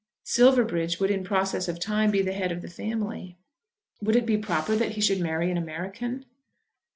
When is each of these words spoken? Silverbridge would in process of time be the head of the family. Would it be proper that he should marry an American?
Silverbridge 0.23 0.99
would 0.99 1.11
in 1.11 1.23
process 1.23 1.67
of 1.67 1.79
time 1.79 2.09
be 2.09 2.23
the 2.23 2.33
head 2.33 2.51
of 2.51 2.63
the 2.63 2.67
family. 2.67 3.37
Would 4.01 4.15
it 4.15 4.25
be 4.25 4.35
proper 4.35 4.75
that 4.75 4.93
he 4.93 4.99
should 5.01 5.19
marry 5.19 5.51
an 5.51 5.57
American? 5.57 6.25